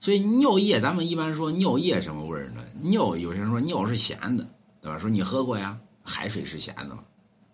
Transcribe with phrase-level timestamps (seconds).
[0.00, 2.64] 所以尿液，咱们一般说尿液什么味儿呢？
[2.80, 4.44] 尿有些人说尿是咸的，
[4.80, 4.98] 对吧？
[4.98, 7.04] 说你喝过呀，海水是咸的嘛。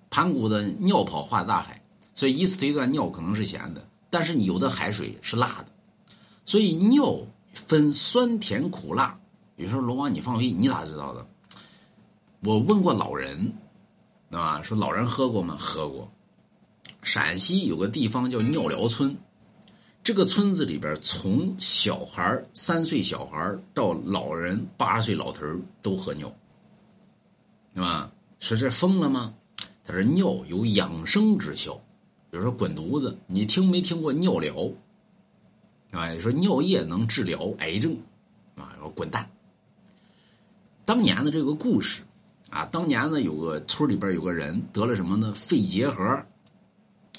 [0.08, 1.82] 盘古的尿泡化大海，
[2.14, 3.84] 所以以此推断尿可能是咸的。
[4.08, 5.67] 但是你有的海水是辣的，
[6.44, 7.18] 所以尿
[7.52, 9.18] 分酸甜苦辣。
[9.56, 11.26] 有时候龙王你放屁，你咋知道的？
[12.40, 13.52] 我问过老人，
[14.30, 14.62] 对吧？
[14.62, 15.56] 说老人喝过吗？
[15.58, 16.08] 喝过。
[17.02, 19.16] 陕西有个地方叫尿疗村，
[20.07, 25.44] 这个村子里边从小孩三岁小孩到老人八十岁老头
[25.82, 26.32] 都喝尿，
[27.75, 28.08] 对吧？
[28.39, 29.35] 说这疯了吗？
[29.85, 31.75] 他说尿有养生之效。
[32.30, 34.71] 比如说滚犊子，你听没听过尿疗？
[35.91, 37.99] 啊，说尿液能治疗癌症，
[38.55, 39.29] 啊，说滚蛋。
[40.85, 42.05] 当年的这个故事，
[42.49, 45.33] 啊，当年呢有个村里边有个人得了什么呢？
[45.35, 46.25] 肺结核。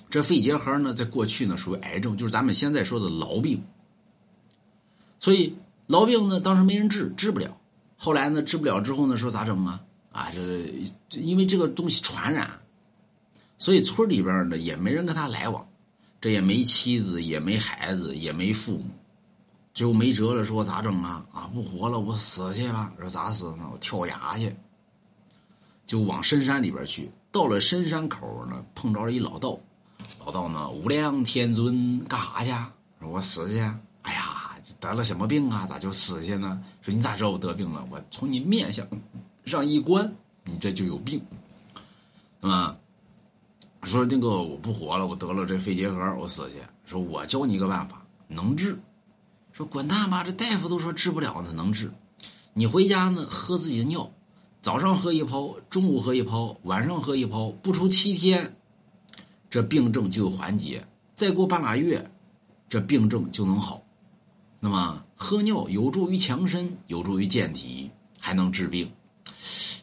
[0.09, 3.61] 这肺结核呢，在过去呢属于癌症，就是咱们现在说的痨病。
[5.19, 5.57] 所以
[5.87, 7.57] 痨病呢，当时没人治，治不了。
[7.97, 9.83] 后来呢，治不了之后呢，说咋整啊？
[10.11, 10.31] 啊，
[11.09, 12.49] 这因为这个东西传染。
[13.57, 15.67] 所以村里边呢也没人跟他来往，
[16.21, 18.85] 这也没妻子，也没孩子，也没父母，
[19.73, 21.25] 最后没辙了，说咋整啊？
[21.33, 22.93] 啊，不活了，我死去吧？
[22.99, 23.67] 说咋死呢？
[23.71, 24.55] 我跳崖去，
[25.87, 27.09] 就往深山里边去。
[27.31, 29.59] 到了深山口呢，碰着了一老道，
[30.19, 32.49] 老道呢，无量天尊，干啥去？
[32.99, 33.59] 说我死去。
[34.01, 35.65] 哎呀，得了什么病啊？
[35.69, 36.63] 咋就死去呢？
[36.81, 37.85] 说你咋知道我得病了？
[37.89, 38.85] 我从你面相
[39.45, 41.21] 上一观，你这就有病，
[42.41, 42.77] 啊。
[43.83, 46.55] 说那个我不活了，我得了这肺结核，我死去。
[46.85, 48.77] 说我教你一个办法，能治。
[49.53, 51.91] 说滚蛋吧，这大夫都说治不了呢，能治。
[52.53, 54.11] 你回家呢，喝自己的尿，
[54.61, 58.56] 早上喝一泡，中午喝一泡，晚上喝一泡，不出七天，
[59.49, 60.85] 这病症就有缓解。
[61.15, 62.09] 再过半拉月，
[62.69, 63.81] 这病症就能好。
[64.59, 67.89] 那么喝尿有助于强身，有助于健体，
[68.19, 68.91] 还能治病。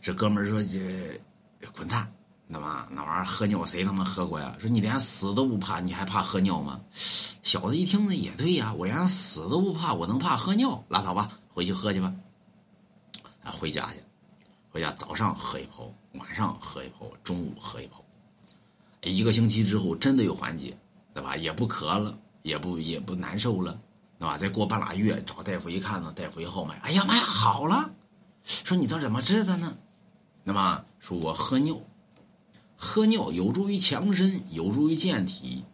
[0.01, 1.21] 这哥们儿说这
[1.75, 2.13] 滚蛋。
[2.47, 4.55] 那么那玩意儿喝尿谁他妈喝过呀？
[4.61, 6.79] 说你连死都不怕，你还怕喝尿吗？
[7.43, 10.85] 小子一听呢也对呀，我连死都不怕，我能怕喝尿？
[10.89, 12.15] 拉倒吧，回去喝去吧。
[13.43, 14.03] 啊，回家去，
[14.71, 18.04] 回家早上喝一泡，晚上喝一泡，中午喝一泡。
[19.11, 20.77] 一个星期之后真的有缓解，
[21.13, 21.37] 对吧？
[21.37, 23.79] 也不咳了，也不也不难受了，
[24.19, 24.37] 对吧？
[24.39, 27.93] 再过半拉月找大夫一看呢，大夫一号脉，哎呀妈呀，好了！
[28.45, 29.77] 说你这怎么治的呢？
[30.43, 31.79] 那么说我喝尿。
[32.77, 35.65] 喝尿有助于强身，有助于健体，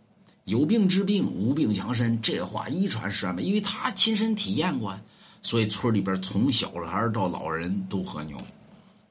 [0.45, 2.21] 有病治病，无病强身。
[2.21, 4.97] 这话一传十，因为他亲身体验过，
[5.43, 8.37] 所以村里边从小孩到老人都喝尿。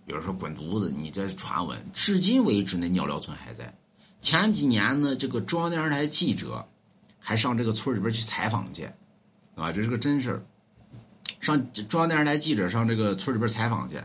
[0.05, 3.73] 比如说滚犊子，你这传闻，至今为止那尿疗村还在。
[4.21, 6.67] 前几年呢，这个中央电视台记者
[7.19, 8.89] 还上这个村里边去采访去，
[9.55, 10.43] 啊，这是个真事儿。
[11.39, 14.01] 上中央电视台记者上这个村里边采访去，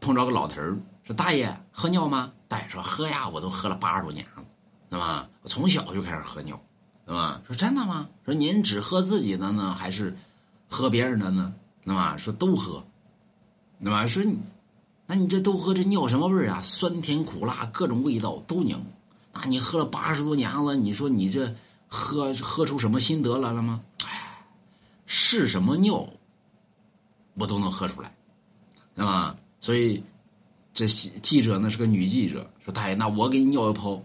[0.00, 0.76] 碰着个老头儿。
[1.04, 2.32] 说大爷喝尿吗？
[2.48, 4.44] 大爷说喝呀，我都喝了八十多年了，
[4.88, 5.28] 那么？
[5.42, 6.60] 我从小就开始喝尿，
[7.04, 7.40] 那么？
[7.46, 8.08] 说真的吗？
[8.24, 10.16] 说您只喝自己的呢，还是
[10.68, 11.54] 喝别人的呢？
[11.84, 12.16] 那么？
[12.16, 12.84] 说都喝，
[13.78, 14.06] 那么？
[14.06, 14.38] 说你，
[15.06, 16.62] 那你这都喝这尿什么味儿啊？
[16.62, 18.82] 酸甜苦辣各种味道都拧。
[19.40, 21.54] 那你喝了八十多年了，你说你这
[21.88, 23.82] 喝喝出什么心得来了吗？
[24.06, 24.44] 哎，
[25.06, 26.08] 是什么尿，
[27.34, 28.14] 我都能喝出来，
[28.94, 29.36] 那么？
[29.60, 30.02] 所以。
[30.78, 33.98] 这记者呢是个女记者，说大爷，那我给你尿一泡，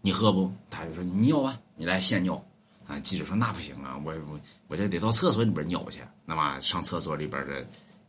[0.00, 0.50] 你喝不？
[0.68, 2.34] 大爷说你尿吧，你来现尿。
[2.88, 6.00] 啊，记者说那不行啊，我我我这得到厕所里边尿去。
[6.24, 7.64] 那么上厕所里边的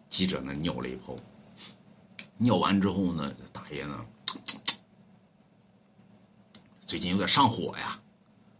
[0.10, 1.16] 记者呢尿了一泡，
[2.38, 4.04] 尿完之后呢，大爷呢
[6.92, 7.98] 最近有点上火呀，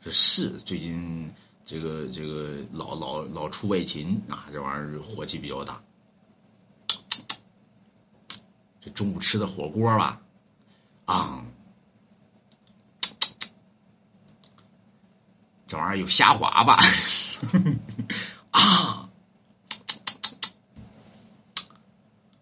[0.02, 1.30] 这是最近
[1.66, 5.84] 这个这个老老老出外勤啊，这玩意儿火气比较大。
[8.80, 10.22] 这中午吃的火锅吧，
[11.04, 11.46] 啊，
[15.68, 16.80] 这玩意儿有虾滑吧？
[18.52, 19.10] 啊，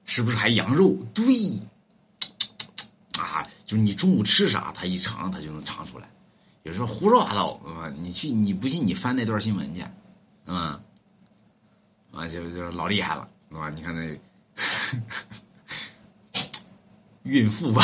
[0.05, 0.95] 是不是还羊肉？
[1.15, 1.25] 对，
[3.19, 6.09] 啊，就你中午吃啥，他一尝他就能尝出来。
[6.63, 9.85] 有时候胡说八道，啊，你去你不信，你翻那段新闻去，
[10.47, 10.81] 啊，
[12.11, 13.69] 啊，就就老厉害了，是吧？
[13.69, 14.19] 你看那。
[17.21, 17.83] 孕妇吧。